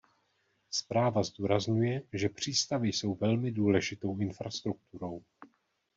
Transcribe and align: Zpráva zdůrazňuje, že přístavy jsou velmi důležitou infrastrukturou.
Zpráva 0.71 1.23
zdůrazňuje, 1.23 2.01
že 2.13 2.29
přístavy 2.29 2.87
jsou 2.89 3.15
velmi 3.15 3.51
důležitou 3.51 4.17
infrastrukturou. 4.19 5.21